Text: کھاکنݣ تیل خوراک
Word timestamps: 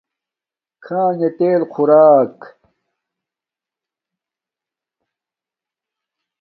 کھاکنݣ 0.85 1.31
تیل 1.37 1.59
خوراک 1.73 2.35